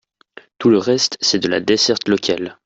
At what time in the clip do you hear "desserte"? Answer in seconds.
1.59-2.09